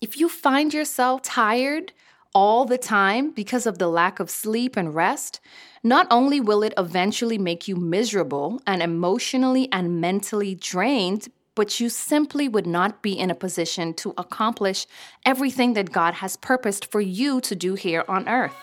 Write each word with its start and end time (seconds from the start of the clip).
If 0.00 0.16
you 0.20 0.28
find 0.28 0.72
yourself 0.72 1.22
tired 1.22 1.92
all 2.32 2.64
the 2.64 2.78
time 2.78 3.32
because 3.32 3.66
of 3.66 3.78
the 3.78 3.88
lack 3.88 4.20
of 4.20 4.30
sleep 4.30 4.76
and 4.76 4.94
rest, 4.94 5.40
not 5.82 6.06
only 6.08 6.40
will 6.40 6.62
it 6.62 6.72
eventually 6.78 7.36
make 7.36 7.66
you 7.66 7.74
miserable 7.74 8.62
and 8.64 8.80
emotionally 8.80 9.68
and 9.72 10.00
mentally 10.00 10.54
drained, 10.54 11.26
but 11.56 11.80
you 11.80 11.88
simply 11.88 12.48
would 12.48 12.66
not 12.66 13.02
be 13.02 13.18
in 13.18 13.28
a 13.28 13.34
position 13.34 13.92
to 13.94 14.14
accomplish 14.16 14.86
everything 15.26 15.72
that 15.72 15.90
God 15.90 16.14
has 16.14 16.36
purposed 16.36 16.86
for 16.92 17.00
you 17.00 17.40
to 17.40 17.56
do 17.56 17.74
here 17.74 18.04
on 18.06 18.28
earth. 18.28 18.54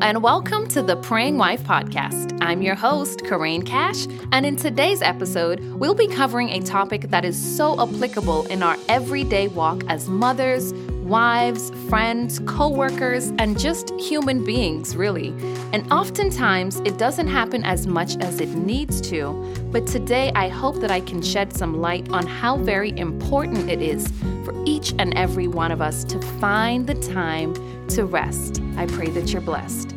And 0.00 0.22
welcome 0.22 0.66
to 0.68 0.82
the 0.82 0.96
Praying 0.96 1.38
Wife 1.38 1.62
Podcast. 1.62 2.36
I'm 2.40 2.62
your 2.62 2.74
host, 2.74 3.24
Corinne 3.24 3.62
Cash, 3.62 4.06
and 4.32 4.44
in 4.44 4.56
today's 4.56 5.00
episode, 5.02 5.60
we'll 5.74 5.94
be 5.94 6.08
covering 6.08 6.50
a 6.50 6.60
topic 6.60 7.02
that 7.10 7.24
is 7.24 7.36
so 7.56 7.80
applicable 7.80 8.46
in 8.46 8.62
our 8.62 8.76
everyday 8.88 9.48
walk 9.48 9.82
as 9.88 10.08
mothers, 10.08 10.72
wives, 11.04 11.70
friends, 11.88 12.40
co 12.46 12.68
workers, 12.68 13.32
and 13.38 13.58
just 13.58 13.90
human 14.00 14.44
beings, 14.44 14.96
really. 14.96 15.28
And 15.72 15.90
oftentimes, 15.92 16.80
it 16.80 16.98
doesn't 16.98 17.28
happen 17.28 17.64
as 17.64 17.86
much 17.86 18.16
as 18.16 18.40
it 18.40 18.48
needs 18.50 19.00
to, 19.02 19.32
but 19.70 19.86
today 19.86 20.32
I 20.34 20.48
hope 20.48 20.80
that 20.80 20.90
I 20.90 21.00
can 21.00 21.22
shed 21.22 21.56
some 21.56 21.80
light 21.80 22.10
on 22.10 22.26
how 22.26 22.56
very 22.56 22.96
important 22.98 23.70
it 23.70 23.82
is 23.82 24.08
for 24.44 24.54
each 24.64 24.94
and 24.98 25.14
every 25.14 25.48
one 25.48 25.70
of 25.70 25.80
us 25.80 26.04
to 26.04 26.20
find 26.40 26.86
the 26.86 26.94
time 26.94 27.54
to 27.88 28.04
rest. 28.04 28.60
I 28.76 28.86
pray 28.86 29.08
that 29.10 29.32
you're 29.32 29.42
blessed. 29.42 29.94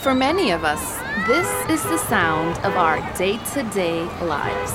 For 0.00 0.14
many 0.14 0.52
of 0.52 0.62
us, 0.62 0.96
this 1.26 1.48
is 1.68 1.82
the 1.82 1.98
sound 1.98 2.56
of 2.58 2.76
our 2.76 2.98
day 3.16 3.36
to 3.52 3.62
day 3.64 4.04
lives. 4.22 4.72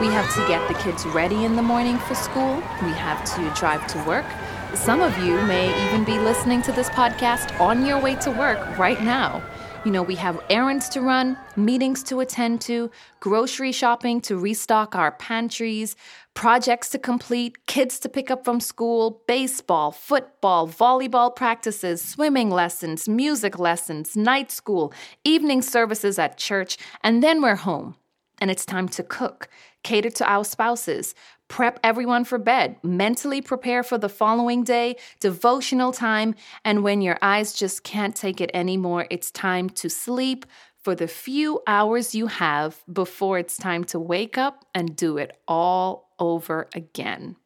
We 0.00 0.08
have 0.08 0.28
to 0.34 0.46
get 0.48 0.66
the 0.66 0.74
kids 0.74 1.06
ready 1.06 1.44
in 1.44 1.54
the 1.54 1.62
morning 1.62 1.98
for 1.98 2.16
school, 2.16 2.56
we 2.82 2.90
have 2.90 3.24
to 3.36 3.60
drive 3.60 3.86
to 3.86 4.04
work. 4.04 4.26
Some 4.74 5.02
of 5.02 5.16
you 5.18 5.40
may 5.42 5.68
even 5.86 6.04
be 6.04 6.18
listening 6.18 6.62
to 6.62 6.72
this 6.72 6.90
podcast 6.90 7.58
on 7.60 7.86
your 7.86 8.00
way 8.00 8.16
to 8.16 8.30
work 8.32 8.76
right 8.76 9.00
now. 9.00 9.40
You 9.86 9.92
know, 9.92 10.02
we 10.02 10.16
have 10.16 10.42
errands 10.50 10.88
to 10.88 11.00
run, 11.00 11.38
meetings 11.54 12.02
to 12.10 12.18
attend 12.18 12.60
to, 12.62 12.90
grocery 13.20 13.70
shopping 13.70 14.20
to 14.22 14.36
restock 14.36 14.96
our 14.96 15.12
pantries, 15.12 15.94
projects 16.34 16.88
to 16.88 16.98
complete, 16.98 17.66
kids 17.66 18.00
to 18.00 18.08
pick 18.08 18.28
up 18.28 18.44
from 18.44 18.58
school, 18.58 19.22
baseball, 19.28 19.92
football, 19.92 20.66
volleyball 20.66 21.32
practices, 21.32 22.02
swimming 22.02 22.50
lessons, 22.50 23.08
music 23.08 23.60
lessons, 23.60 24.16
night 24.16 24.50
school, 24.50 24.92
evening 25.22 25.62
services 25.62 26.18
at 26.18 26.36
church, 26.36 26.78
and 27.04 27.22
then 27.22 27.40
we're 27.40 27.54
home. 27.54 27.94
And 28.40 28.50
it's 28.50 28.66
time 28.66 28.88
to 28.88 29.04
cook, 29.04 29.48
cater 29.86 30.10
to 30.10 30.28
our 30.28 30.44
spouses, 30.44 31.14
prep 31.46 31.78
everyone 31.84 32.24
for 32.24 32.38
bed, 32.38 32.76
mentally 32.82 33.40
prepare 33.40 33.84
for 33.84 33.96
the 33.96 34.08
following 34.08 34.64
day, 34.64 34.96
devotional 35.20 35.92
time, 35.92 36.34
and 36.64 36.82
when 36.82 37.00
your 37.00 37.16
eyes 37.22 37.52
just 37.52 37.84
can't 37.84 38.16
take 38.16 38.40
it 38.40 38.50
anymore, 38.52 39.06
it's 39.10 39.30
time 39.30 39.70
to 39.70 39.88
sleep 39.88 40.44
for 40.82 40.96
the 40.96 41.06
few 41.06 41.60
hours 41.68 42.16
you 42.16 42.26
have 42.26 42.82
before 42.92 43.38
it's 43.38 43.56
time 43.56 43.84
to 43.84 44.00
wake 44.00 44.36
up 44.36 44.64
and 44.74 44.96
do 44.96 45.18
it 45.18 45.38
all 45.46 46.10
over 46.18 46.66
again. 46.74 47.36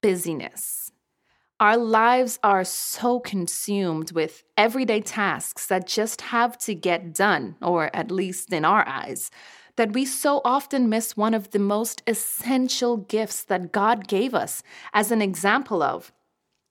Busyness. 0.00 0.92
Our 1.58 1.76
lives 1.76 2.38
are 2.44 2.62
so 2.62 3.18
consumed 3.18 4.12
with 4.12 4.44
everyday 4.56 5.00
tasks 5.00 5.66
that 5.66 5.88
just 5.88 6.20
have 6.20 6.56
to 6.58 6.72
get 6.76 7.12
done, 7.14 7.56
or 7.60 7.90
at 7.92 8.12
least 8.12 8.52
in 8.52 8.64
our 8.64 8.86
eyes 8.86 9.32
that 9.78 9.92
we 9.92 10.04
so 10.04 10.40
often 10.44 10.88
miss 10.88 11.16
one 11.16 11.34
of 11.34 11.52
the 11.52 11.58
most 11.60 12.02
essential 12.04 12.96
gifts 12.96 13.44
that 13.44 13.70
God 13.70 14.08
gave 14.08 14.34
us 14.34 14.60
as 14.92 15.12
an 15.12 15.22
example 15.22 15.84
of. 15.84 16.12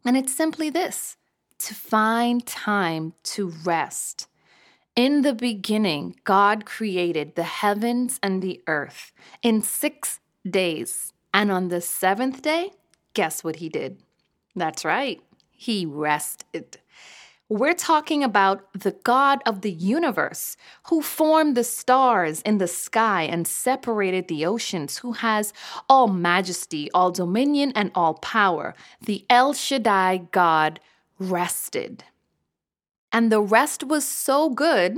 And 0.03 0.17
it's 0.17 0.35
simply 0.35 0.69
this 0.69 1.15
to 1.59 1.73
find 1.73 2.45
time 2.45 3.13
to 3.23 3.53
rest. 3.63 4.27
In 4.93 5.21
the 5.21 5.33
beginning, 5.33 6.17
God 6.25 6.65
created 6.65 7.35
the 7.35 7.43
heavens 7.43 8.19
and 8.21 8.41
the 8.41 8.61
earth 8.67 9.13
in 9.41 9.61
six 9.61 10.19
days. 10.45 11.13
And 11.33 11.49
on 11.49 11.69
the 11.69 11.79
seventh 11.79 12.41
day, 12.41 12.71
guess 13.13 13.41
what 13.41 13.57
he 13.57 13.69
did? 13.69 14.01
That's 14.53 14.83
right, 14.83 15.21
he 15.49 15.85
rested. 15.85 16.79
We're 17.49 17.75
talking 17.75 18.25
about 18.25 18.67
the 18.73 18.91
God 18.91 19.41
of 19.45 19.61
the 19.61 19.71
universe 19.71 20.57
who 20.87 21.01
formed 21.01 21.55
the 21.55 21.63
stars 21.63 22.41
in 22.41 22.57
the 22.57 22.67
sky 22.67 23.23
and 23.23 23.47
separated 23.47 24.27
the 24.27 24.45
oceans, 24.45 24.97
who 24.97 25.13
has 25.13 25.53
all 25.87 26.09
majesty, 26.09 26.91
all 26.91 27.09
dominion, 27.09 27.71
and 27.73 27.91
all 27.95 28.15
power. 28.15 28.75
The 28.99 29.25
El 29.29 29.53
Shaddai 29.53 30.27
God 30.31 30.81
rested. 31.19 32.03
And 33.13 33.31
the 33.31 33.41
rest 33.41 33.81
was 33.81 34.03
so 34.05 34.49
good 34.49 34.97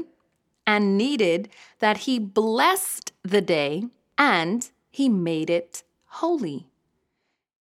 and 0.65 0.97
needed 0.97 1.49
that 1.77 1.99
he 1.99 2.17
blessed 2.17 3.11
the 3.21 3.41
day 3.41 3.83
and 4.17 4.67
he 4.89 5.07
made 5.07 5.51
it 5.51 5.83
holy. 6.05 6.67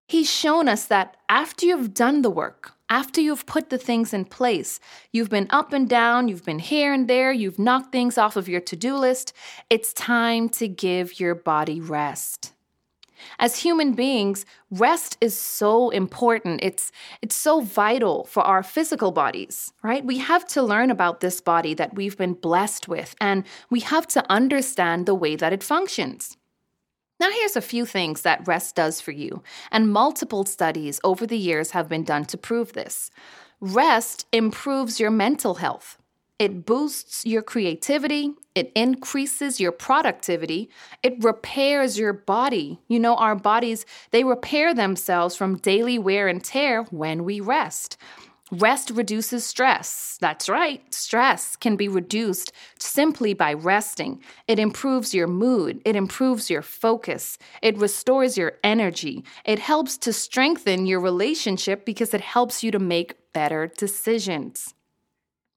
He's 0.07 0.31
shown 0.31 0.67
us 0.67 0.87
that 0.87 1.19
after 1.29 1.67
you've 1.67 1.93
done 1.93 2.23
the 2.23 2.31
work, 2.31 2.73
after 2.89 3.21
you've 3.21 3.47
put 3.47 3.71
the 3.71 3.79
things 3.79 4.15
in 4.15 4.25
place, 4.25 4.81
you've 5.13 5.31
been 5.31 5.47
up 5.51 5.73
and 5.73 5.89
down, 5.89 6.29
you've 6.29 6.45
been 6.45 6.59
here 6.59 6.93
and 6.93 7.09
there, 7.09 7.33
you've 7.33 7.59
knocked 7.59 7.93
things 7.93 8.17
off 8.17 8.37
of 8.37 8.49
your 8.49 8.61
to 8.63 8.77
do 8.77 8.97
list, 8.97 9.33
it's 9.69 9.93
time 9.93 10.49
to 10.51 10.69
give 10.69 11.21
your 11.21 11.35
body 11.35 11.81
rest. 11.81 12.53
As 13.39 13.59
human 13.59 13.93
beings, 13.93 14.47
rest 14.71 15.19
is 15.21 15.37
so 15.37 15.91
important. 15.91 16.61
It's 16.63 16.93
it's 17.21 17.37
so 17.37 17.61
vital 17.61 18.25
for 18.25 18.43
our 18.43 18.63
physical 18.63 19.13
bodies, 19.13 19.73
right? 19.83 20.05
We 20.05 20.19
have 20.19 20.47
to 20.49 20.63
learn 20.63 20.91
about 20.91 21.21
this 21.21 21.41
body 21.41 21.75
that 21.75 21.95
we've 21.95 22.17
been 22.17 22.35
blessed 22.35 22.89
with 22.89 23.15
and 23.21 23.45
we 23.71 23.81
have 23.81 24.07
to 24.09 24.25
understand 24.31 25.07
the 25.07 25.15
way 25.15 25.37
that 25.37 25.53
it 25.53 25.63
functions. 25.63 26.38
Now, 27.21 27.31
here's 27.31 27.57
a 27.57 27.61
few 27.61 27.85
things 27.85 28.23
that 28.23 28.47
rest 28.47 28.77
does 28.77 29.01
for 29.01 29.11
you, 29.11 29.43
and 29.73 29.93
multiple 29.93 30.45
studies 30.45 31.01
over 31.03 31.27
the 31.27 31.39
years 31.39 31.73
have 31.73 31.89
been 31.89 32.05
done 32.05 32.25
to 32.27 32.39
prove 32.39 32.75
this. 32.75 33.11
Rest 33.61 34.27
improves 34.33 35.01
your 35.01 35.11
mental 35.11 35.57
health. 35.57 35.99
It 36.39 36.65
boosts 36.65 37.27
your 37.27 37.43
creativity, 37.43 38.35
it 38.55 38.71
increases 38.77 39.59
your 39.59 39.73
productivity, 39.73 40.71
it 41.03 41.17
repairs 41.25 41.99
your 41.99 42.13
body. 42.13 42.79
You 42.87 43.01
know, 43.01 43.17
our 43.17 43.35
bodies, 43.35 43.85
they 44.13 44.23
repair 44.23 44.73
themselves 44.73 45.35
from 45.35 45.57
daily 45.57 45.99
wear 45.99 46.29
and 46.29 46.43
tear 46.45 46.85
when 46.85 47.25
we 47.25 47.41
rest. 47.41 47.97
Rest 48.51 48.91
reduces 48.91 49.45
stress. 49.45 50.17
That's 50.23 50.49
right, 50.49 50.83
stress 50.95 51.55
can 51.55 51.77
be 51.77 51.87
reduced 51.87 52.51
simply 52.79 53.35
by 53.35 53.53
resting. 53.53 54.23
It 54.47 54.59
improves 54.59 55.13
your 55.13 55.27
mood, 55.27 55.83
it 55.85 55.95
improves 55.95 56.49
your 56.49 56.63
focus, 56.63 57.37
it 57.61 57.77
restores 57.77 58.39
your 58.39 58.55
energy, 58.65 59.23
it 59.45 59.59
helps 59.59 59.99
to 59.99 60.15
strengthen 60.15 60.87
your 60.87 61.01
relationship 61.01 61.85
because 61.85 62.15
it 62.15 62.23
helps 62.23 62.63
you 62.65 62.71
to 62.71 62.79
make 62.79 63.33
better 63.35 63.71
decisions. 63.77 64.75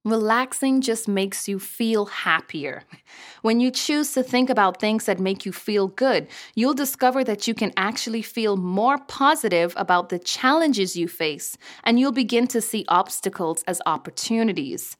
Relaxing 0.04 0.80
just 0.80 1.06
makes 1.06 1.46
you 1.46 1.60
feel 1.60 2.06
happier. 2.06 2.82
When 3.42 3.60
you 3.60 3.70
choose 3.70 4.12
to 4.14 4.24
think 4.24 4.50
about 4.50 4.80
things 4.80 5.04
that 5.04 5.20
make 5.20 5.46
you 5.46 5.52
feel 5.52 5.86
good, 5.86 6.26
you'll 6.56 6.74
discover 6.74 7.22
that 7.22 7.46
you 7.46 7.54
can 7.54 7.72
actually 7.76 8.22
feel 8.22 8.56
more 8.56 8.98
positive 8.98 9.72
about 9.76 10.08
the 10.08 10.18
challenges 10.18 10.96
you 10.96 11.06
face, 11.06 11.56
and 11.84 12.00
you'll 12.00 12.10
begin 12.10 12.48
to 12.48 12.60
see 12.60 12.84
obstacles 12.88 13.62
as 13.68 13.80
opportunities. 13.86 14.96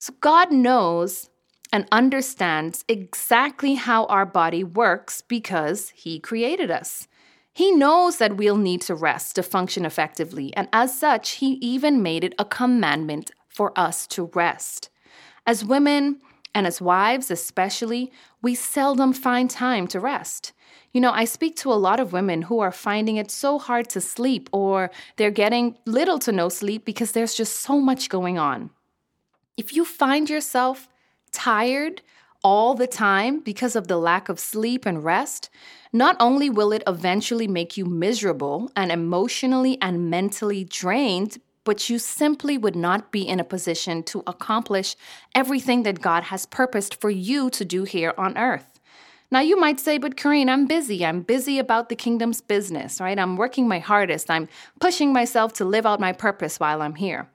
So, 0.00 0.12
God 0.20 0.52
knows 0.52 1.30
and 1.72 1.88
understands 1.90 2.84
exactly 2.88 3.74
how 3.74 4.04
our 4.06 4.26
body 4.26 4.64
works 4.64 5.22
because 5.22 5.88
He 5.90 6.20
created 6.20 6.70
us. 6.70 7.08
He 7.54 7.72
knows 7.72 8.18
that 8.18 8.36
we'll 8.36 8.58
need 8.58 8.82
to 8.82 8.94
rest 8.94 9.36
to 9.36 9.42
function 9.42 9.86
effectively, 9.86 10.54
and 10.54 10.68
as 10.74 10.98
such, 10.98 11.36
He 11.36 11.52
even 11.62 12.02
made 12.02 12.22
it 12.22 12.34
a 12.38 12.44
commandment 12.44 13.30
for 13.54 13.72
us 13.78 14.06
to 14.08 14.30
rest. 14.34 14.90
As 15.46 15.64
women, 15.64 16.20
and 16.54 16.66
as 16.66 16.80
wives 16.80 17.30
especially, 17.30 18.12
we 18.42 18.54
seldom 18.54 19.12
find 19.12 19.50
time 19.50 19.86
to 19.88 20.00
rest. 20.00 20.52
You 20.92 21.00
know, 21.00 21.10
I 21.10 21.24
speak 21.24 21.56
to 21.56 21.72
a 21.72 21.74
lot 21.74 21.98
of 21.98 22.12
women 22.12 22.42
who 22.42 22.60
are 22.60 22.70
finding 22.70 23.16
it 23.16 23.30
so 23.30 23.58
hard 23.58 23.88
to 23.90 24.00
sleep 24.00 24.48
or 24.52 24.90
they're 25.16 25.32
getting 25.32 25.76
little 25.84 26.18
to 26.20 26.30
no 26.30 26.48
sleep 26.48 26.84
because 26.84 27.12
there's 27.12 27.34
just 27.34 27.56
so 27.56 27.80
much 27.80 28.08
going 28.08 28.38
on. 28.38 28.70
If 29.56 29.74
you 29.74 29.84
find 29.84 30.30
yourself 30.30 30.88
tired 31.32 32.02
all 32.44 32.74
the 32.74 32.86
time 32.86 33.40
because 33.40 33.74
of 33.74 33.88
the 33.88 33.96
lack 33.96 34.28
of 34.28 34.38
sleep 34.38 34.86
and 34.86 35.02
rest, 35.02 35.50
not 35.92 36.16
only 36.20 36.50
will 36.50 36.72
it 36.72 36.82
eventually 36.86 37.48
make 37.48 37.76
you 37.76 37.84
miserable 37.84 38.70
and 38.76 38.92
emotionally 38.92 39.78
and 39.80 40.10
mentally 40.10 40.64
drained 40.64 41.38
but 41.64 41.90
you 41.90 41.98
simply 41.98 42.56
would 42.56 42.76
not 42.76 43.10
be 43.10 43.26
in 43.26 43.40
a 43.40 43.44
position 43.44 44.02
to 44.04 44.22
accomplish 44.26 44.96
everything 45.34 45.82
that 45.82 46.00
God 46.00 46.24
has 46.24 46.46
purposed 46.46 47.00
for 47.00 47.10
you 47.10 47.50
to 47.50 47.64
do 47.64 47.84
here 47.84 48.14
on 48.16 48.38
earth. 48.38 48.74
Now, 49.30 49.40
you 49.40 49.58
might 49.58 49.80
say, 49.80 49.98
but 49.98 50.16
Corinne, 50.16 50.48
I'm 50.48 50.66
busy. 50.66 51.04
I'm 51.04 51.22
busy 51.22 51.58
about 51.58 51.88
the 51.88 51.96
kingdom's 51.96 52.40
business, 52.40 53.00
right? 53.00 53.18
I'm 53.18 53.36
working 53.36 53.66
my 53.66 53.80
hardest. 53.80 54.30
I'm 54.30 54.48
pushing 54.80 55.12
myself 55.12 55.52
to 55.54 55.64
live 55.64 55.86
out 55.86 55.98
my 55.98 56.12
purpose 56.12 56.60
while 56.60 56.82
I'm 56.82 56.94
here. 56.94 57.28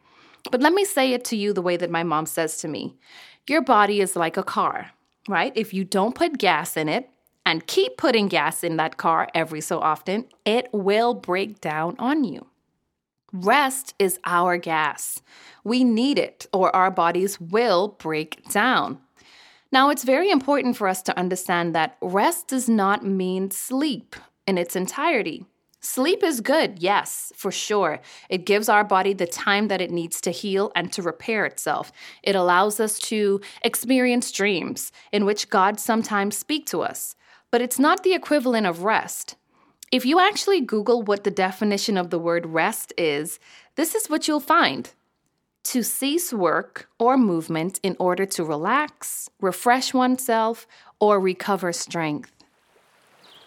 But 0.52 0.62
let 0.62 0.74
me 0.74 0.86
say 0.86 1.14
it 1.14 1.26
to 1.26 1.36
you 1.36 1.52
the 1.52 1.62
way 1.62 1.76
that 1.78 1.90
my 1.90 2.04
mom 2.04 2.26
says 2.26 2.58
to 2.60 2.68
me 2.68 2.96
Your 3.48 3.62
body 3.62 4.00
is 4.00 4.16
like 4.16 4.38
a 4.38 4.44
car, 4.44 4.92
right? 5.28 5.52
If 5.56 5.74
you 5.74 5.84
don't 5.84 6.16
put 6.16 6.38
gas 6.38 6.78
in 6.78 6.88
it 6.88 7.10
and 7.46 7.68
keep 7.68 7.98
putting 7.98 8.28
gas 8.28 8.64
in 8.64 8.78
that 8.78 8.98
car 8.98 9.28
every 9.34 9.60
so 9.60 9.80
often, 9.80 10.26
it 10.46 10.70
will 10.72 11.14
break 11.14 11.60
down 11.60 11.96
on 12.00 12.24
you. 12.24 12.48
Rest 13.32 13.94
is 14.00 14.20
our 14.26 14.58
gas. 14.58 15.22
We 15.64 15.84
need 15.84 16.18
it, 16.18 16.48
or 16.52 16.76
our 16.76 16.90
bodies 16.90 17.40
will 17.40 17.90
break 18.00 18.50
down. 18.50 19.00
Now, 19.72 19.90
it's 19.90 20.04
very 20.04 20.32
important 20.32 20.78
for 20.78 20.88
us 20.88 21.04
to 21.04 21.18
understand 21.18 21.76
that 21.76 21.98
rest 22.02 22.48
does 22.48 22.68
not 22.68 23.06
mean 23.06 23.52
sleep 23.52 24.16
in 24.48 24.58
its 24.58 24.76
entirety. 24.76 25.46
Sleep 25.82 26.24
is 26.24 26.42
good, 26.42 26.80
yes, 26.80 27.32
for 27.36 27.52
sure. 27.52 28.02
It 28.30 28.46
gives 28.46 28.68
our 28.68 28.84
body 28.84 29.14
the 29.14 29.28
time 29.28 29.70
that 29.70 29.80
it 29.80 29.92
needs 29.92 30.20
to 30.22 30.32
heal 30.32 30.72
and 30.76 30.92
to 30.92 31.02
repair 31.02 31.46
itself. 31.46 31.92
It 32.22 32.36
allows 32.36 32.80
us 32.80 33.00
to 33.00 33.40
experience 33.64 34.32
dreams 34.32 34.92
in 35.14 35.24
which 35.24 35.50
God 35.50 35.80
sometimes 35.80 36.38
speaks 36.38 36.72
to 36.72 36.82
us. 36.82 37.16
But 37.52 37.62
it's 37.62 37.80
not 37.80 38.04
the 38.04 38.14
equivalent 38.14 38.68
of 38.68 38.84
rest. 38.84 39.36
If 39.92 40.06
you 40.06 40.20
actually 40.20 40.62
Google 40.62 41.02
what 41.02 41.24
the 41.24 41.32
definition 41.32 41.98
of 41.98 42.12
the 42.12 42.20
word 42.20 42.46
rest 42.46 42.94
is, 42.96 43.40
this 43.74 43.96
is 43.96 44.08
what 44.08 44.28
you'll 44.28 44.40
find 44.40 44.92
to 45.64 45.82
cease 45.82 46.32
work 46.32 46.88
or 47.00 47.18
movement 47.18 47.80
in 47.82 47.96
order 48.00 48.26
to 48.26 48.44
relax, 48.44 49.30
refresh 49.42 49.94
oneself, 49.94 50.68
or 51.00 51.20
recover 51.20 51.74
strength. 51.74 52.32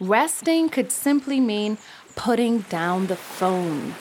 Resting 0.00 0.68
could 0.68 0.90
simply 0.90 1.38
mean 1.38 1.78
putting 2.16 2.60
down 2.62 3.06
the 3.06 3.16
phone, 3.16 3.94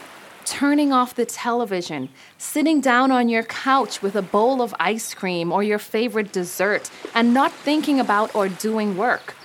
turning 0.44 0.92
off 0.92 1.14
the 1.14 1.26
television, 1.26 2.10
sitting 2.40 2.82
down 2.82 3.12
on 3.12 3.30
your 3.30 3.44
couch 3.44 4.02
with 4.02 4.16
a 4.16 4.22
bowl 4.24 4.64
of 4.64 4.74
ice 4.80 5.14
cream 5.14 5.52
or 5.52 5.62
your 5.62 5.80
favorite 5.80 6.32
dessert, 6.34 6.90
and 7.14 7.36
not 7.36 7.52
thinking 7.52 8.00
about 8.00 8.34
or 8.36 8.50
doing 8.50 8.98
work. 8.98 9.36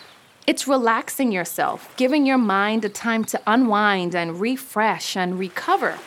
It's 0.46 0.68
relaxing 0.68 1.32
yourself, 1.32 1.92
giving 1.96 2.24
your 2.24 2.38
mind 2.38 2.84
a 2.84 2.88
time 2.88 3.24
to 3.26 3.40
unwind 3.48 4.14
and 4.14 4.40
refresh 4.40 5.16
and 5.16 5.38
recover. 5.38 5.98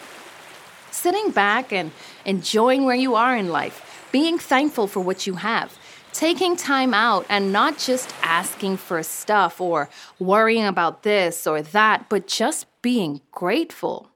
Sitting 0.91 1.31
back 1.31 1.73
and 1.73 1.91
enjoying 2.23 2.85
where 2.85 2.95
you 2.95 3.15
are 3.15 3.35
in 3.35 3.49
life, 3.49 4.07
being 4.13 4.39
thankful 4.39 4.87
for 4.87 5.01
what 5.01 5.27
you 5.27 5.35
have, 5.35 5.77
taking 6.13 6.55
time 6.55 6.93
out 6.93 7.25
and 7.27 7.51
not 7.51 7.77
just 7.77 8.13
asking 8.23 8.77
for 8.77 9.03
stuff 9.03 9.59
or 9.59 9.89
worrying 10.19 10.65
about 10.65 11.03
this 11.03 11.45
or 11.45 11.61
that, 11.61 12.07
but 12.07 12.25
just 12.25 12.65
being 12.81 13.21
grateful. 13.31 14.09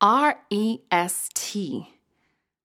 R 0.00 0.40
E 0.50 0.80
S 0.90 1.30
T. 1.34 1.88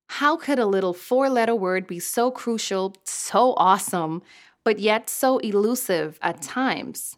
How 0.07 0.37
could 0.37 0.59
a 0.59 0.65
little 0.65 0.93
four 0.93 1.29
letter 1.29 1.55
word 1.55 1.87
be 1.87 1.99
so 1.99 2.29
crucial, 2.29 2.95
so 3.03 3.53
awesome, 3.57 4.21
but 4.63 4.79
yet 4.79 5.09
so 5.09 5.37
elusive 5.39 6.17
at 6.21 6.41
times. 6.41 7.17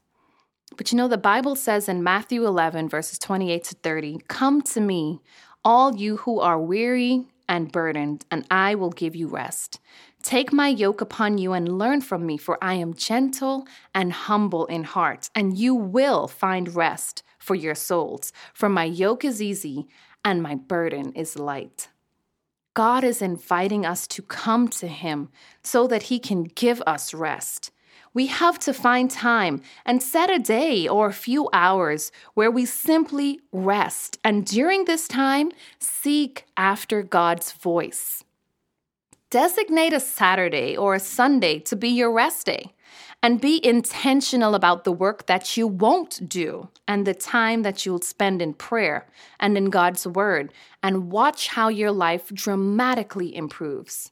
But 0.77 0.91
you 0.91 0.97
know, 0.97 1.07
the 1.07 1.17
Bible 1.17 1.55
says 1.55 1.87
in 1.87 2.03
Matthew 2.03 2.45
11, 2.45 2.89
verses 2.89 3.19
28 3.19 3.63
to 3.65 3.75
30, 3.75 4.19
Come 4.27 4.61
to 4.63 4.81
me, 4.81 5.21
all 5.63 5.95
you 5.95 6.17
who 6.17 6.39
are 6.39 6.59
weary 6.59 7.25
and 7.47 7.71
burdened, 7.71 8.25
and 8.31 8.45
I 8.49 8.75
will 8.75 8.89
give 8.89 9.15
you 9.15 9.27
rest. 9.27 9.79
Take 10.23 10.51
my 10.51 10.67
yoke 10.67 11.01
upon 11.01 11.37
you 11.37 11.53
and 11.53 11.77
learn 11.77 12.01
from 12.01 12.25
me, 12.25 12.37
for 12.37 12.57
I 12.61 12.73
am 12.73 12.95
gentle 12.95 13.67
and 13.93 14.11
humble 14.11 14.65
in 14.65 14.83
heart, 14.83 15.29
and 15.35 15.57
you 15.57 15.75
will 15.75 16.27
find 16.27 16.75
rest 16.75 17.23
for 17.37 17.55
your 17.55 17.75
souls. 17.75 18.33
For 18.53 18.67
my 18.67 18.85
yoke 18.85 19.23
is 19.23 19.41
easy 19.41 19.87
and 20.23 20.41
my 20.41 20.55
burden 20.55 21.13
is 21.13 21.37
light. 21.37 21.89
God 22.75 23.05
is 23.05 23.21
inviting 23.21 23.85
us 23.85 24.05
to 24.07 24.21
come 24.21 24.67
to 24.67 24.87
Him 24.87 25.29
so 25.63 25.87
that 25.87 26.03
He 26.03 26.19
can 26.19 26.43
give 26.43 26.83
us 26.85 27.13
rest. 27.13 27.71
We 28.13 28.27
have 28.27 28.59
to 28.59 28.73
find 28.73 29.09
time 29.09 29.61
and 29.85 30.03
set 30.03 30.29
a 30.29 30.39
day 30.39 30.87
or 30.87 31.07
a 31.07 31.13
few 31.13 31.49
hours 31.51 32.11
where 32.33 32.51
we 32.51 32.65
simply 32.65 33.39
rest. 33.51 34.19
And 34.23 34.45
during 34.45 34.85
this 34.85 35.07
time, 35.07 35.51
seek 35.79 36.45
after 36.55 37.01
God's 37.01 37.51
voice. 37.53 38.23
Designate 39.29 39.93
a 39.93 39.99
Saturday 39.99 40.77
or 40.77 40.95
a 40.95 40.99
Sunday 40.99 41.59
to 41.59 41.75
be 41.75 41.89
your 41.89 42.11
rest 42.11 42.45
day 42.45 42.73
and 43.25 43.41
be 43.41 43.59
intentional 43.65 44.53
about 44.53 44.83
the 44.83 44.91
work 44.91 45.25
that 45.25 45.57
you 45.57 45.65
won't 45.65 46.29
do 46.29 46.69
and 46.87 47.07
the 47.07 47.13
time 47.15 47.63
that 47.63 47.83
you'll 47.83 47.99
spend 47.99 48.39
in 48.39 48.53
prayer 48.53 49.07
and 49.39 49.57
in 49.57 49.71
God's 49.71 50.05
Word, 50.05 50.53
and 50.83 51.09
watch 51.11 51.47
how 51.47 51.67
your 51.67 51.91
life 51.91 52.31
dramatically 52.31 53.35
improves. 53.35 54.11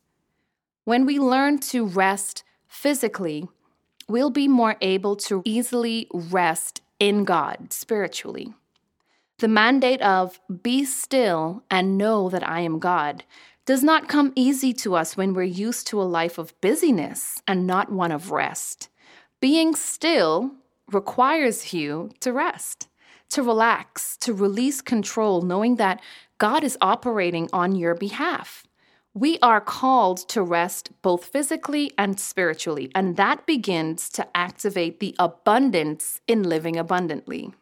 When 0.86 1.06
we 1.06 1.20
learn 1.20 1.60
to 1.60 1.86
rest 1.86 2.44
physically, 2.68 3.48
we'll 4.08 4.32
be 4.32 4.48
more 4.48 4.78
able 4.82 5.16
to 5.18 5.44
easily 5.46 6.08
rest 6.12 6.82
in 7.00 7.24
God 7.24 7.72
spiritually. 7.72 8.56
The 9.38 9.48
mandate 9.48 10.02
of 10.02 10.40
be 10.64 10.86
still 10.86 11.62
and 11.70 12.00
know 12.00 12.30
that 12.30 12.50
I 12.50 12.62
am 12.62 12.80
God 12.80 13.26
does 13.68 13.84
not 13.84 14.10
come 14.10 14.34
easy 14.36 14.74
to 14.74 14.96
us 14.96 15.16
when 15.16 15.36
we're 15.36 15.44
used 15.44 15.86
to 15.88 16.02
a 16.02 16.14
life 16.20 16.40
of 16.40 16.60
busyness 16.62 17.44
and 17.48 17.68
not 17.68 17.92
one 17.92 18.12
of 18.12 18.32
rest. 18.32 18.90
Being 19.44 19.76
still 19.76 20.52
requires 20.90 21.74
you 21.74 22.12
to 22.22 22.32
rest, 22.32 22.88
to 23.32 23.44
relax, 23.44 24.16
to 24.22 24.34
release 24.34 24.80
control, 24.80 25.42
knowing 25.42 25.76
that 25.76 26.02
God 26.38 26.64
is 26.64 26.78
operating 26.80 27.50
on 27.52 27.76
your 27.76 27.94
behalf. 27.94 28.66
We 29.14 29.40
are 29.42 29.60
called 29.60 30.20
to 30.30 30.42
rest 30.42 30.94
both 31.02 31.26
physically 31.26 31.92
and 31.98 32.18
spiritually, 32.22 32.90
and 32.96 33.18
that 33.18 33.46
begins 33.46 34.08
to 34.12 34.26
activate 34.34 35.02
the 35.02 35.14
abundance 35.20 36.22
in 36.26 36.44
living 36.44 36.78
abundantly. 36.78 37.54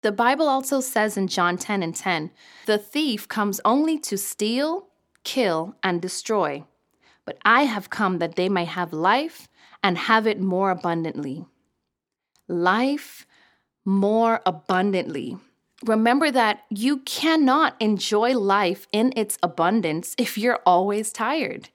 The 0.00 0.10
Bible 0.10 0.48
also 0.48 0.80
says 0.80 1.16
in 1.16 1.28
John 1.28 1.58
10 1.58 1.84
and 1.84 1.94
10 1.94 2.32
the 2.66 2.78
thief 2.78 3.28
comes 3.28 3.60
only 3.64 4.00
to 4.00 4.18
steal, 4.18 4.88
kill, 5.22 5.76
and 5.84 6.02
destroy. 6.02 6.64
But 7.24 7.38
I 7.44 7.66
have 7.66 7.88
come 7.88 8.18
that 8.18 8.34
they 8.34 8.48
may 8.48 8.64
have 8.64 8.92
life 8.92 9.46
and 9.82 9.98
have 9.98 10.26
it 10.26 10.40
more 10.40 10.70
abundantly. 10.70 11.44
Life 12.48 13.26
more 13.84 14.40
abundantly. 14.46 15.36
Remember 15.84 16.30
that 16.30 16.62
you 16.70 16.98
cannot 16.98 17.74
enjoy 17.80 18.38
life 18.38 18.86
in 18.92 19.12
its 19.16 19.36
abundance 19.42 20.14
if 20.16 20.38
you're 20.38 20.60
always 20.64 21.12
tired. 21.12 21.70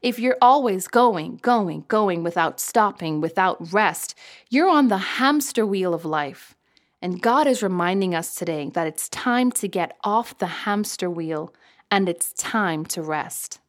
If 0.00 0.18
you're 0.18 0.38
always 0.42 0.88
going, 0.88 1.36
going, 1.42 1.84
going 1.86 2.24
without 2.24 2.58
stopping, 2.58 3.20
without 3.20 3.72
rest, 3.72 4.16
you're 4.50 4.68
on 4.68 4.88
the 4.88 4.98
hamster 4.98 5.64
wheel 5.64 5.94
of 5.94 6.04
life. 6.04 6.56
And 7.00 7.22
God 7.22 7.46
is 7.46 7.62
reminding 7.62 8.12
us 8.12 8.34
today 8.34 8.68
that 8.74 8.88
it's 8.88 9.08
time 9.08 9.52
to 9.52 9.68
get 9.68 9.96
off 10.02 10.36
the 10.38 10.46
hamster 10.46 11.08
wheel 11.08 11.54
and 11.88 12.08
it's 12.08 12.32
time 12.32 12.84
to 12.86 13.02
rest. 13.02 13.60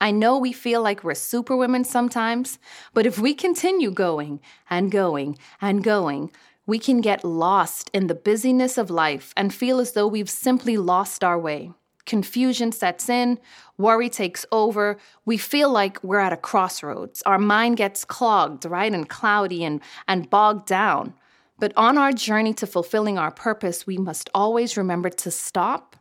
I 0.00 0.10
know 0.10 0.38
we 0.38 0.52
feel 0.52 0.82
like 0.82 1.02
we're 1.02 1.14
superwomen 1.14 1.84
sometimes, 1.84 2.58
but 2.94 3.06
if 3.06 3.18
we 3.18 3.34
continue 3.34 3.90
going 3.90 4.40
and 4.70 4.92
going 4.92 5.38
and 5.60 5.82
going, 5.82 6.30
we 6.66 6.78
can 6.78 7.00
get 7.00 7.24
lost 7.24 7.90
in 7.92 8.06
the 8.06 8.14
busyness 8.14 8.78
of 8.78 8.90
life 8.90 9.32
and 9.36 9.54
feel 9.54 9.80
as 9.80 9.92
though 9.92 10.06
we've 10.06 10.30
simply 10.30 10.76
lost 10.76 11.24
our 11.24 11.38
way. 11.38 11.72
Confusion 12.04 12.72
sets 12.72 13.08
in, 13.08 13.38
worry 13.76 14.08
takes 14.08 14.46
over. 14.52 14.98
We 15.24 15.36
feel 15.36 15.70
like 15.70 16.02
we're 16.02 16.20
at 16.20 16.32
a 16.32 16.36
crossroads. 16.36 17.22
Our 17.26 17.38
mind 17.38 17.76
gets 17.76 18.04
clogged, 18.04 18.64
right, 18.64 18.92
and 18.92 19.08
cloudy 19.08 19.64
and, 19.64 19.80
and 20.06 20.30
bogged 20.30 20.66
down. 20.66 21.14
But 21.58 21.72
on 21.76 21.98
our 21.98 22.12
journey 22.12 22.54
to 22.54 22.66
fulfilling 22.66 23.18
our 23.18 23.30
purpose, 23.30 23.86
we 23.86 23.98
must 23.98 24.30
always 24.34 24.76
remember 24.76 25.10
to 25.10 25.30
stop, 25.30 25.96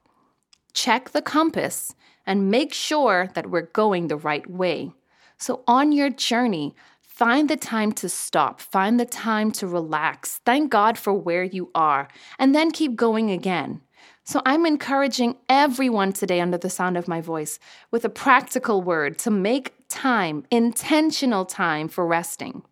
check 0.74 1.10
the 1.10 1.22
compass, 1.22 1.96
and 2.28 2.52
make 2.52 2.74
sure 2.74 3.30
that 3.34 3.50
we're 3.50 3.72
going 3.74 4.08
the 4.08 4.18
right 4.18 4.48
way. 4.48 4.92
So, 5.40 5.64
on 5.68 5.92
your 5.92 6.10
journey, 6.10 6.76
find 7.02 7.50
the 7.50 7.58
time 7.58 7.92
to 7.94 8.10
stop, 8.10 8.60
find 8.60 9.00
the 9.00 9.06
time 9.06 9.52
to 9.54 9.66
relax, 9.66 10.42
thank 10.46 10.70
God 10.70 10.98
for 10.98 11.14
where 11.14 11.44
you 11.44 11.72
are, 11.74 12.08
and 12.38 12.54
then 12.54 12.70
keep 12.70 12.96
going 12.96 13.32
again. 13.32 13.82
So, 14.24 14.42
I'm 14.46 14.66
encouraging 14.66 15.38
everyone 15.48 16.12
today 16.12 16.42
under 16.42 16.58
the 16.58 16.70
sound 16.70 16.98
of 16.98 17.08
my 17.08 17.22
voice 17.22 17.60
with 17.90 18.04
a 18.04 18.10
practical 18.10 18.82
word 18.82 19.18
to 19.20 19.32
make 19.32 19.74
time, 19.88 20.46
intentional 20.52 21.46
time 21.46 21.88
for 21.88 22.06
resting. 22.06 22.64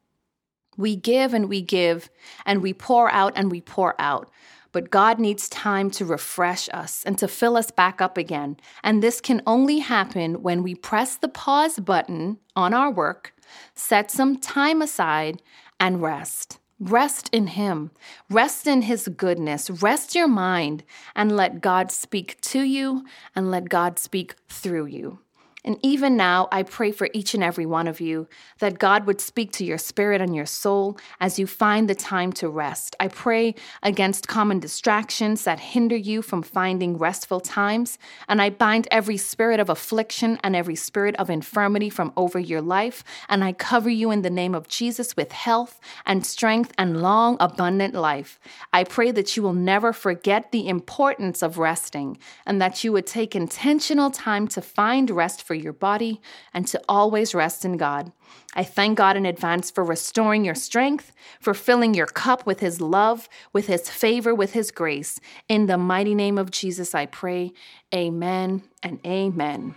We 0.78 0.98
give 0.98 1.34
and 1.34 1.48
we 1.48 1.62
give, 1.62 2.10
and 2.46 2.62
we 2.62 2.74
pour 2.74 3.10
out 3.10 3.34
and 3.38 3.50
we 3.50 3.62
pour 3.62 3.96
out. 4.00 4.30
But 4.76 4.92
God 4.92 5.20
needs 5.20 5.48
time 5.48 5.90
to 5.92 6.04
refresh 6.04 6.68
us 6.74 7.02
and 7.06 7.18
to 7.20 7.30
fill 7.30 7.56
us 7.56 7.72
back 7.72 8.02
up 8.02 8.18
again. 8.18 8.58
And 8.84 9.02
this 9.02 9.22
can 9.22 9.42
only 9.48 9.80
happen 9.80 10.44
when 10.44 10.64
we 10.64 10.76
press 10.76 11.16
the 11.16 11.30
pause 11.30 11.80
button 11.80 12.40
on 12.58 12.74
our 12.74 12.92
work, 12.92 13.34
set 13.74 14.12
some 14.12 14.38
time 14.38 14.82
aside, 14.82 15.42
and 15.80 16.02
rest. 16.02 16.60
Rest 16.78 17.30
in 17.32 17.48
Him. 17.48 17.92
Rest 18.30 18.68
in 18.68 18.82
His 18.82 19.08
goodness. 19.08 19.70
Rest 19.70 20.14
your 20.14 20.28
mind 20.28 20.84
and 21.16 21.38
let 21.38 21.62
God 21.62 21.90
speak 21.90 22.42
to 22.42 22.60
you 22.60 23.06
and 23.34 23.50
let 23.50 23.70
God 23.70 23.98
speak 23.98 24.36
through 24.50 24.88
you. 24.88 25.20
And 25.66 25.80
even 25.82 26.16
now, 26.16 26.48
I 26.52 26.62
pray 26.62 26.92
for 26.92 27.10
each 27.12 27.34
and 27.34 27.44
every 27.44 27.66
one 27.66 27.88
of 27.88 28.00
you 28.00 28.28
that 28.60 28.78
God 28.78 29.08
would 29.08 29.20
speak 29.20 29.52
to 29.54 29.66
your 29.66 29.80
spirit 29.80 30.22
and 30.22 30.36
your 30.36 30.46
soul 30.46 30.96
as 31.20 31.40
you 31.40 31.48
find 31.48 31.90
the 31.90 31.96
time 31.96 32.32
to 32.34 32.48
rest. 32.48 32.96
I 33.00 33.08
pray 33.08 33.56
against 33.82 34.28
common 34.28 34.60
distractions 34.60 35.44
that 35.44 35.60
hinder 35.60 35.96
you 35.96 36.22
from 36.22 36.44
finding 36.44 37.00
restful 37.00 37.40
times. 37.40 37.98
And 38.30 38.44
I 38.44 38.52
bind 38.52 38.88
every 38.92 39.18
spirit 39.18 39.60
of 39.60 39.70
affliction 39.70 40.40
and 40.44 40.56
every 40.56 40.76
spirit 40.76 41.16
of 41.16 41.32
infirmity 41.32 41.90
from 41.90 42.14
over 42.16 42.38
your 42.38 42.62
life. 42.62 43.04
And 43.28 43.44
I 43.44 43.52
cover 43.52 43.90
you 43.90 44.12
in 44.12 44.22
the 44.22 44.30
name 44.30 44.54
of 44.54 44.68
Jesus 44.68 45.18
with 45.18 45.32
health 45.32 45.80
and 46.06 46.24
strength 46.24 46.74
and 46.78 47.02
long, 47.02 47.38
abundant 47.40 47.96
life. 47.96 48.40
I 48.72 48.84
pray 48.84 49.10
that 49.12 49.36
you 49.36 49.42
will 49.42 49.54
never 49.54 49.94
forget 49.94 50.52
the 50.52 50.68
importance 50.68 51.42
of 51.42 51.58
resting 51.58 52.20
and 52.46 52.62
that 52.62 52.84
you 52.84 52.92
would 52.92 53.08
take 53.08 53.36
intentional 53.36 54.12
time 54.12 54.48
to 54.50 54.62
find 54.62 55.10
rest 55.10 55.42
for 55.42 55.55
for 55.56 55.64
your 55.64 55.74
body 55.74 56.22
and 56.54 56.68
to 56.68 56.82
always 56.90 57.34
rest 57.34 57.64
in 57.64 57.78
God. 57.78 58.12
I 58.56 58.64
thank 58.64 58.98
God 58.98 59.16
in 59.16 59.26
advance 59.26 59.72
for 59.72 59.84
restoring 59.84 60.44
your 60.44 60.56
strength, 60.56 61.14
for 61.40 61.54
filling 61.54 61.94
your 61.94 62.08
cup 62.08 62.46
with 62.46 62.60
His 62.60 62.82
love, 62.82 63.30
with 63.54 63.68
His 63.68 63.90
favor, 63.90 64.36
with 64.36 64.52
His 64.52 64.70
grace. 64.72 65.20
In 65.48 65.68
the 65.68 65.78
mighty 65.78 66.14
name 66.14 66.38
of 66.38 66.52
Jesus, 66.52 66.94
I 66.94 67.06
pray. 67.06 67.54
Amen 67.94 68.64
and 68.84 69.00
amen. 69.06 69.76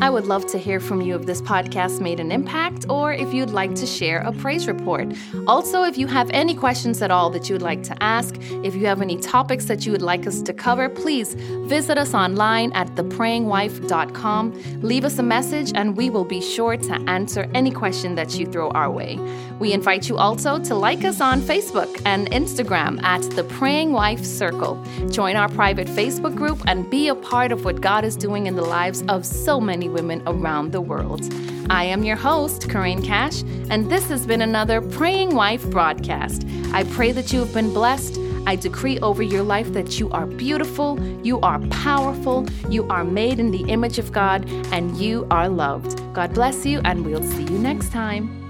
I 0.00 0.08
would 0.08 0.26
love 0.26 0.46
to 0.46 0.58
hear 0.58 0.80
from 0.80 1.02
you 1.02 1.14
if 1.16 1.26
this 1.26 1.42
podcast 1.42 2.00
made 2.00 2.18
an 2.18 2.32
impact 2.32 2.86
or 2.88 3.12
if 3.12 3.34
you'd 3.34 3.50
like 3.50 3.74
to 3.74 3.86
share 3.86 4.20
a 4.22 4.32
praise 4.32 4.66
report. 4.66 5.12
Also, 5.46 5.82
if 5.82 5.98
you 5.98 6.06
have 6.06 6.30
any 6.30 6.54
questions 6.54 7.02
at 7.02 7.10
all 7.10 7.28
that 7.30 7.48
you 7.48 7.54
would 7.54 7.62
like 7.62 7.82
to 7.84 8.02
ask, 8.02 8.36
if 8.64 8.74
you 8.74 8.86
have 8.86 9.02
any 9.02 9.18
topics 9.18 9.66
that 9.66 9.84
you 9.84 9.92
would 9.92 10.02
like 10.02 10.26
us 10.26 10.40
to 10.42 10.52
cover, 10.54 10.88
please 10.88 11.34
visit 11.68 11.98
us 11.98 12.14
online 12.14 12.72
at 12.72 12.88
theprayingwife.com. 12.94 14.80
Leave 14.80 15.04
us 15.04 15.18
a 15.18 15.22
message 15.22 15.72
and 15.74 15.96
we 15.96 16.08
will 16.08 16.24
be 16.24 16.40
sure 16.40 16.76
to 16.76 16.94
answer 17.06 17.48
any 17.54 17.70
question 17.70 18.14
that 18.14 18.34
you 18.38 18.46
throw 18.46 18.70
our 18.70 18.90
way. 18.90 19.18
We 19.60 19.72
invite 19.72 20.08
you 20.08 20.16
also 20.16 20.58
to 20.58 20.74
like 20.74 21.04
us 21.04 21.20
on 21.20 21.40
Facebook 21.40 22.00
and 22.04 22.28
Instagram 22.30 23.00
at 23.04 23.22
The 23.36 23.44
Praying 23.44 23.92
Wife 23.92 24.24
Circle. 24.24 24.82
Join 25.10 25.36
our 25.36 25.48
private 25.50 25.86
Facebook 25.86 26.34
group 26.34 26.60
and 26.66 26.90
be 26.90 27.08
a 27.08 27.14
part 27.14 27.52
of 27.52 27.64
what 27.64 27.80
God 27.80 28.04
is 28.04 28.16
doing 28.16 28.48
in 28.48 28.56
the 28.56 28.64
lives 28.64 29.04
of 29.08 29.24
so 29.24 29.60
many 29.60 29.81
many 29.82 29.92
women 29.92 30.22
around 30.26 30.70
the 30.70 30.80
world. 30.80 31.22
I 31.68 31.84
am 31.84 32.04
your 32.04 32.16
host, 32.16 32.68
Corinne 32.68 33.02
Cash, 33.02 33.42
and 33.70 33.90
this 33.90 34.08
has 34.08 34.26
been 34.26 34.42
another 34.42 34.80
Praying 34.80 35.34
Wife 35.34 35.68
broadcast. 35.70 36.44
I 36.72 36.84
pray 36.84 37.10
that 37.12 37.32
you 37.32 37.40
have 37.40 37.52
been 37.52 37.72
blessed. 37.72 38.18
I 38.46 38.56
decree 38.56 39.00
over 39.00 39.22
your 39.22 39.42
life 39.42 39.72
that 39.72 39.98
you 39.98 40.10
are 40.10 40.26
beautiful, 40.26 41.00
you 41.24 41.40
are 41.40 41.60
powerful, 41.68 42.46
you 42.68 42.88
are 42.88 43.04
made 43.04 43.40
in 43.40 43.50
the 43.50 43.64
image 43.68 43.98
of 43.98 44.12
God, 44.12 44.48
and 44.72 44.96
you 44.98 45.26
are 45.30 45.48
loved. 45.48 46.00
God 46.12 46.34
bless 46.34 46.64
you, 46.64 46.80
and 46.84 47.04
we'll 47.04 47.22
see 47.22 47.44
you 47.44 47.58
next 47.58 47.90
time. 47.90 48.41